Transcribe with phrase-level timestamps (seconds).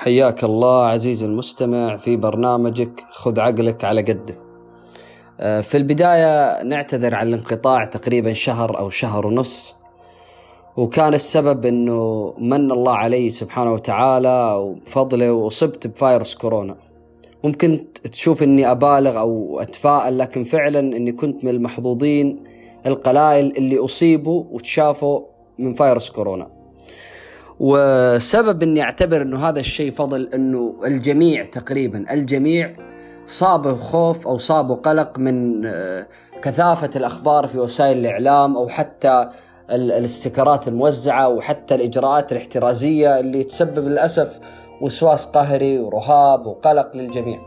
[0.00, 4.34] حياك الله عزيزي المستمع في برنامجك خذ عقلك على قده.
[5.40, 9.76] آه، في البداية نعتذر عن الانقطاع تقريبا شهر أو شهر ونص
[10.76, 16.76] وكان السبب أنه من الله علي سبحانه وتعالى وبفضله وأصبت بفيروس كورونا
[17.44, 22.44] ممكن تشوف أني أبالغ أو أتفائل لكن فعلا أني كنت من المحظوظين
[22.86, 25.20] القلائل اللي أصيبوا وتشافوا
[25.58, 26.59] من فيروس كورونا
[27.60, 32.72] وسبب إني أعتبر إنه هذا الشيء فضل إنه الجميع تقريبا الجميع
[33.26, 36.06] صابه خوف أو صابه قلق من آه،
[36.42, 39.28] كثافة الأخبار في وسائل الإعلام أو حتى
[39.70, 44.40] الاستيكرات الموزعة وحتى الإجراءات الاحترازية اللي تسبب للأسف
[44.80, 47.40] وسواس قهري ورهاب وقلق للجميع.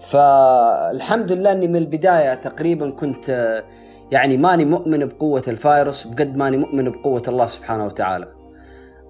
[0.00, 3.64] فالحمد لله إني من البداية تقريبا كنت آه،
[4.10, 8.41] يعني ماني مؤمن بقوة الفيروس بقد ماني مؤمن بقوة الله سبحانه وتعالى.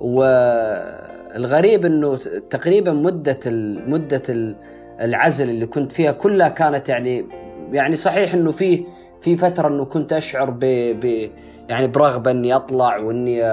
[0.03, 2.17] والغريب إنه
[2.50, 3.39] تقريبا مدة
[3.86, 4.55] مدة
[5.00, 7.27] العزل اللي كنت فيها كلها كانت يعني
[7.72, 8.84] يعني صحيح إنه في
[9.20, 10.62] في فترة إنه كنت أشعر ب,
[11.69, 13.45] يعني برغبة إني أطلع وإني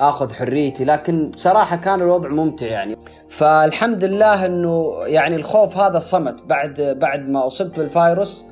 [0.00, 2.96] آخذ حريتي لكن بصراحة كان الوضع ممتع يعني.
[3.28, 8.44] فالحمد لله إنه يعني الخوف هذا صمت بعد بعد ما أصبت بالفيروس.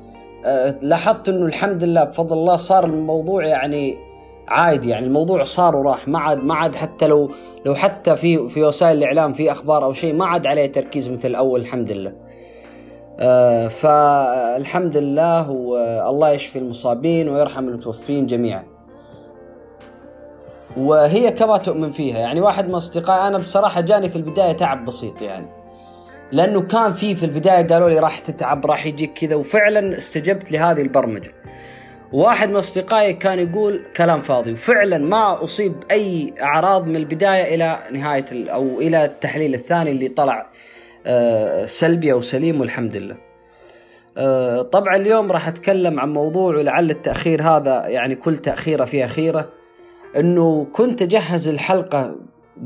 [0.45, 4.06] آه، لاحظت إنه الحمد لله بفضل الله صار الموضوع يعني
[4.47, 7.31] عادي يعني الموضوع صار وراح ما عاد ما عاد حتى لو
[7.65, 11.27] لو حتى في في وسائل الإعلام في أخبار أو شيء ما عاد عليه تركيز مثل
[11.27, 12.13] الأول الحمد لله.
[13.19, 18.63] آه فالحمد لله والله يشفي المصابين ويرحم المتوفين جميعا.
[20.77, 25.21] وهي كما تؤمن فيها يعني واحد من أصدقائي أنا بصراحة جاني في البداية تعب بسيط
[25.21, 25.47] يعني.
[26.31, 30.81] لأنه كان في في البداية قالوا لي راح تتعب راح يجيك كذا وفعلا استجبت لهذه
[30.81, 31.31] البرمجة.
[32.13, 37.79] واحد من أصدقائي كان يقول كلام فاضي وفعلا ما أصيب أي أعراض من البداية إلى
[37.91, 40.49] نهاية أو إلى التحليل الثاني اللي طلع
[41.05, 43.17] آه، سلبي أو سليم والحمد لله.
[44.17, 49.49] آه، طبعا اليوم راح أتكلم عن موضوع ولعل التأخير هذا يعني كل تأخيرة فيها خيرة
[50.17, 52.15] إنه كنت أجهز الحلقة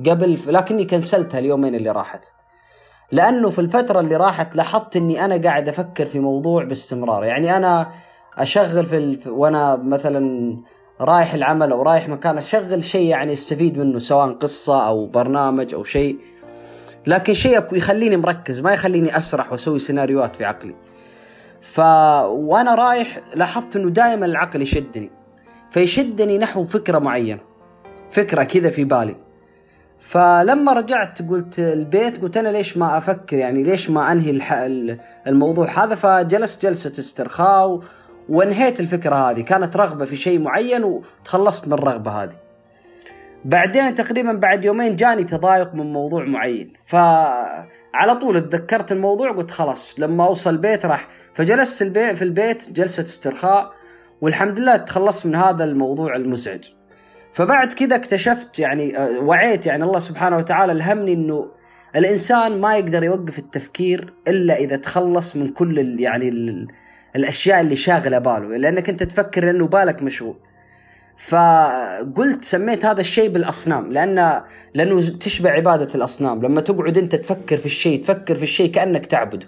[0.10, 2.26] قبل لكني كنسلتها اليومين اللي راحت.
[3.12, 7.92] لأنه في الفترة اللي راحت لاحظت إني أنا قاعد أفكر في موضوع باستمرار يعني أنا
[8.38, 9.30] أشغل في.
[9.30, 10.58] وأنا مثلا
[11.02, 15.84] رايح العمل أو رايح مكان أشغل شيء يعني أستفيد منه سواء قصة أو برنامج أو
[15.84, 16.18] شيء
[17.08, 20.76] لكن شيء يخليني مركز ما يخليني أسرح وأسوي سيناريوهات في عقلي
[21.62, 21.80] ف
[22.30, 25.10] وأنا رايح لاحظت إنه دائما العقل يشدني
[25.72, 27.40] فيشدني نحو فكرة معينة
[28.12, 29.16] فكرة كذا في بالي
[30.00, 34.98] فلما رجعت قلت البيت قلت أنا ليش ما أفكر يعني ليش ما أنهي.
[35.28, 37.80] الموضوع هذا فجلست جلسة استرخاء
[38.30, 39.42] وانهيت الفكرة هذه.
[39.42, 42.36] كانت رغبة في شيء معين وتخلصت من الرغبة هذه.
[43.46, 46.74] بعدين تقريبا بعد يومين جاني تضايق من موضوع معين.
[46.86, 53.04] فعلى طول تذكرت الموضوع قلت خلاص لما أوصل البيت راح فجلست البيت في البيت جلسة
[53.04, 53.74] استرخاء
[54.22, 56.70] والحمد لله تخلصت من هذا الموضوع المزعج.
[57.34, 61.52] فبعد كذا اكتشفت يعني آه، وعيت يعني الله سبحانه وتعالى الهمني إنه
[61.96, 66.30] الإنسان ما يقدر يوقف التفكير إلا إذا تخلص من كل يعني
[67.16, 70.36] الأشياء اللي شاغلة باله لأنك أنت تفكر لأنه بالك مشغول.
[71.18, 74.42] فقلت سميت هذا الشيء بالأصنام لأن
[74.74, 76.42] لأنه تشبه عبادة الأصنام.
[76.42, 79.48] لما تقعد أنت تفكر في الشيء تفكر في الشيء كأنك تعبده.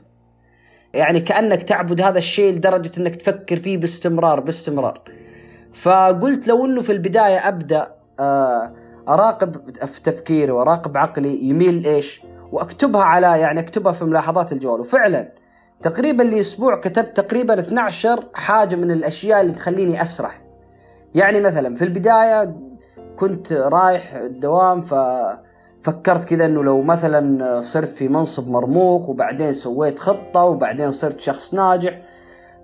[0.93, 5.01] يعني كأنك تعبد هذا الشيء لدرجة إنك تفكر فيه باستمرار باستمرار.
[5.73, 7.87] فقلت لو إنه في البداية أبدأ
[8.19, 8.73] آه،
[9.07, 14.79] أراقب في تفكيري وأراقب عقلي يميل إيش؟ وأكتبها على يعني أكتبها في ملاحظات الجوال.
[14.79, 15.42] وفعلا
[15.83, 20.41] تقريبا لأسبوع كتبت تقريبا 12 حاجة من الأشياء اللي تخليني أسرح.
[21.15, 22.55] يعني مثلا في البداية
[23.15, 30.43] كنت رايح الدوام ففكرت كذا إنه لو مثلا صرت في منصب مرموق وبعدين سويت خطة
[30.43, 32.01] وبعدين صرت شخص ناجح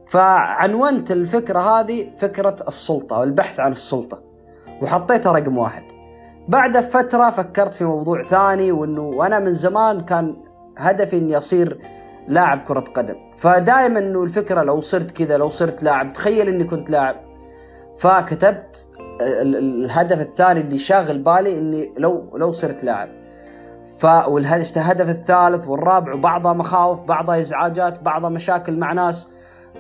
[0.08, 4.22] فعنونت الفكرة هذه فكرة السلطة والبحث عن السلطة
[4.82, 5.84] وحطيتها رقم واحد.
[6.48, 10.36] بعد فترة فكرت في موضوع ثاني وإنه وأنا من زمان كان
[10.78, 11.80] هدفي إني أصير
[12.30, 13.16] لاعب كرة قدم.
[13.38, 17.16] فدائما إنه الفكرة لو صرت كذا لو صرت لاعب تخيل إني كنت لاعب.
[17.98, 18.90] فكتبت
[19.22, 23.10] الهدف الثاني اللي شاغل بالي إني لو لو صرت لاعب.
[23.98, 29.30] فالهدف الثالث والرابع وبعضها مخاوف بعضها إزعاجات بعضها مشاكل مع ناس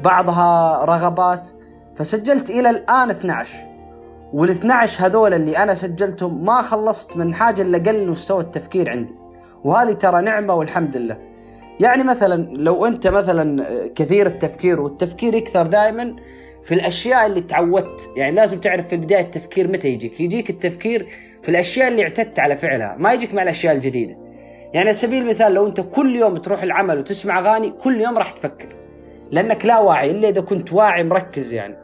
[0.03, 1.49] بعضها رغبات.
[1.95, 3.53] فسجلت إلى الآن 12
[4.33, 9.15] وال 12 هذول اللي أنا سجلتهم ما خلصت من حاجة إلا قل مستوى التفكير عندي.
[9.63, 11.28] وهذه ترى نعمة والحمد لله.
[11.79, 13.65] يعني مثلا لو أنت مثلا
[13.95, 16.15] كثير التفكير والتفكير يكثر دائما
[16.65, 18.09] في الأشياء اللي تعودت.
[18.15, 20.19] يعني لازم تعرف في بدايه التفكير متى يجيك.
[20.19, 21.07] يجيك التفكير
[21.43, 24.17] في الأشياء اللي اعتدت على فعلها ما يجيك مع الأشياء الجديدة.
[24.73, 28.31] يعني على سبيل المثال لو أنت كل يوم تروح العمل وتسمع أغاني كل يوم راح
[28.31, 28.75] تفكر.
[29.31, 31.75] لأنك لا واعي إلا إذا كنت واعي مركز يعني.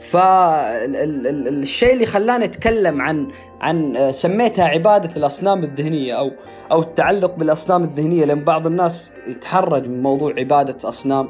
[0.00, 3.28] فالشيء اللي خلاني اتكلم عن
[3.60, 6.30] عن آه، سميتها عبادة الأصنام الذهنية أو
[6.72, 11.28] أو التعلق بالأصنام الذهنية لأن بعض الناس يتحرج من موضوع عبادة أصنام.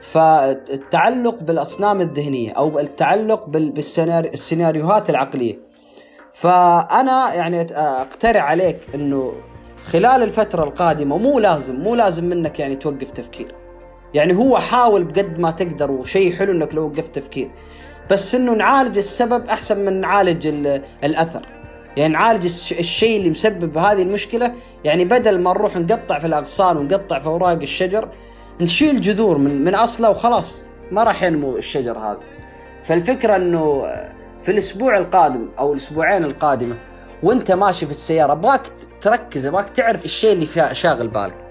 [0.00, 5.58] فالتعلق بالأصنام الذهنية أو التعلق بالسيناريوهات العقلية.
[6.32, 9.32] فأنا يعني أقترح عليك إنه
[9.86, 13.54] خلال الفترة القادمة مو لازم مو لازم منك يعني توقف تفكير.
[14.14, 17.50] يعني هو حاول بقد ما تقدر وشيء حلو إنك لو وقفت تفكير.
[18.10, 20.46] بس إنه نعالج السبب أحسن من نعالج
[21.04, 21.46] الأثر.
[21.96, 24.54] يعني نعالج الشيء اللي مسبب هذه المشكلة.
[24.84, 28.08] يعني بدل ما نروح نقطع في الأغصان ونقطع في أوراق الشجر
[28.60, 30.64] نشيل جذور من من أصله وخلاص.
[30.90, 32.20] ما راح ينمو الشجر هذا.
[32.82, 33.82] فالفكرة إنه
[34.42, 36.76] في الأسبوع القادم أو الأسبوعين القادمة
[37.22, 38.62] وأنت ماشي في السيارة أبغاك
[39.00, 41.46] تركز أبغاك تعرف الشيء اللي شاغل بالك.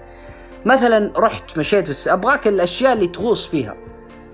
[0.64, 2.08] مثلا رحت مشيت في الس...
[2.08, 3.76] أبغاك الأشياء اللي تغوص فيها.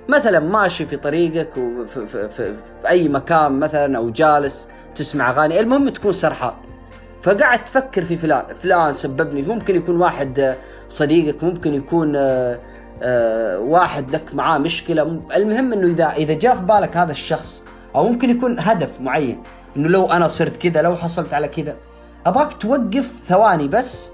[0.08, 5.60] مثلا ماشي في طريقك وفي في, في, في أي مكان مثلا أو جالس تسمع أغاني
[5.60, 6.52] المهم تكون سرحان.
[7.22, 10.56] فقعد تفكر في فلان فلان سببني ممكن يكون واحد
[10.88, 12.58] صديقك ممكن يكون آه،
[13.02, 15.20] آه، واحد لك معاه مشكلة.
[15.36, 17.62] المهم إنه إذا إذا جاء في بالك هذا الشخص
[17.94, 19.42] أو ممكن يكون هدف معين
[19.76, 21.76] إنه لو أنا صرت كذا لو حصلت على كذا
[22.26, 24.10] أبغاك توقف ثواني بس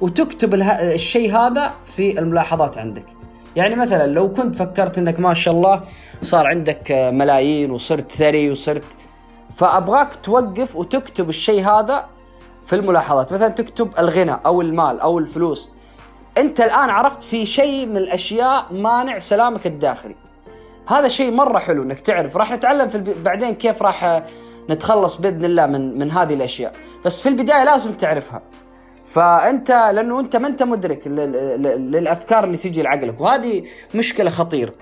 [0.00, 3.19] وتكتب الشيء هذا في الملاحظات عندك.
[3.56, 5.82] يعني مثلا لو كنت فكرت إنك ما شاء الله
[6.22, 8.84] صار عندك ملايين وصرت ثري وصرت
[9.56, 12.06] فأبغاك توقف وتكتب الشيء هذا
[12.66, 13.32] في الملاحظات.
[13.32, 15.72] مثلا تكتب الغنى أو المال أو الفلوس.
[16.38, 20.16] أنت الآن عرفت في شيء من الأشياء مانع سلامك الداخلي.
[20.88, 22.36] هذا شيء مرة حلو إنك تعرف.
[22.36, 23.22] راح نتعلم في الب...
[23.22, 24.22] بعدين كيف راح
[24.70, 26.72] نتخلص بإذن الله من من هذه الأشياء.
[27.04, 28.42] بس في البداية لازم تعرفها.
[29.10, 33.62] فأنت لأنه أنت ما أنت مدرك للأفكار اللي تجي لعقلك وهذه
[33.94, 34.72] مشكلة خطيره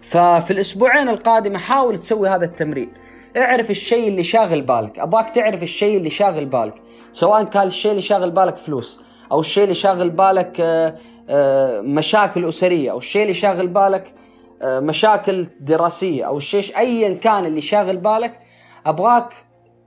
[0.00, 2.92] ففي الأسبوعين القادمة حاول تسوي هذا التمرين.
[3.36, 4.98] اعرف الشيء اللي شاغل بالك.
[4.98, 6.74] ابغاك تعرف الشيء اللي شاغل بالك
[7.12, 9.00] سواء كان الشيء اللي شاغل بالك فلوس
[9.32, 10.94] أو الشيء اللي شاغل بالك آه،
[11.28, 14.14] آه، مشاكل أسرية أو الشيء اللي شاغل بالك
[14.62, 18.40] آه، مشاكل دراسية أو الشيء ايا كان اللي شاغل بالك
[18.86, 19.28] أبغاك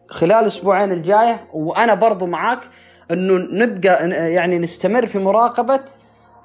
[0.09, 2.59] خلال الأسبوعين الجاية وأنا برضو معاك
[3.11, 3.33] إنه
[3.63, 5.79] نبقى يعني نستمر في مراقبة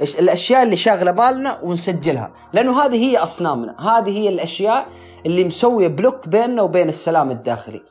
[0.00, 2.30] الأشياء اللي شاغلة بالنا ونسجلها.
[2.52, 3.80] لأنه هذه هي أصنامنا.
[3.80, 4.86] هذه هي الأشياء
[5.26, 7.82] اللي مسوية بلوك بيننا وبين السلام الداخلي.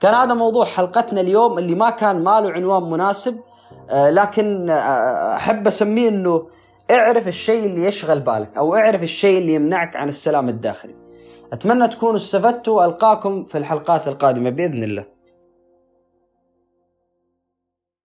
[0.00, 3.40] كان هذا موضوع حلقتنا اليوم اللي ما كان ما له عنوان مناسب
[3.90, 6.46] آه، لكن آه، أحب أسميه إنه
[6.90, 10.94] اعرف الشيء اللي يشغل بالك أو اعرف الشيء اللي يمنعك عن السلام الداخلي.
[11.52, 12.82] أتمنى تكونوا استفدتوا.
[12.82, 15.19] والقاكم في الحلقات القادمة بإذن الله.